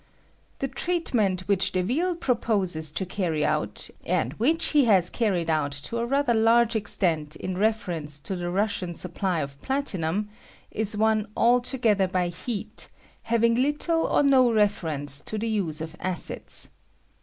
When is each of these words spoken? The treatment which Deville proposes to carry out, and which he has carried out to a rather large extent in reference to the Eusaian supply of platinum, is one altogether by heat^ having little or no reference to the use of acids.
The 0.57 0.67
treatment 0.67 1.41
which 1.41 1.71
Deville 1.73 2.15
proposes 2.15 2.91
to 2.91 3.05
carry 3.05 3.45
out, 3.45 3.87
and 4.03 4.33
which 4.39 4.69
he 4.69 4.85
has 4.85 5.11
carried 5.11 5.47
out 5.47 5.71
to 5.73 5.99
a 5.99 6.07
rather 6.07 6.33
large 6.33 6.75
extent 6.75 7.35
in 7.35 7.55
reference 7.55 8.19
to 8.21 8.35
the 8.35 8.45
Eusaian 8.47 8.95
supply 8.95 9.41
of 9.41 9.59
platinum, 9.59 10.27
is 10.71 10.97
one 10.97 11.27
altogether 11.37 12.07
by 12.07 12.31
heat^ 12.31 12.87
having 13.29 13.53
little 13.53 14.07
or 14.07 14.23
no 14.23 14.51
reference 14.51 15.19
to 15.21 15.37
the 15.37 15.47
use 15.49 15.81
of 15.81 15.95
acids. 15.99 16.69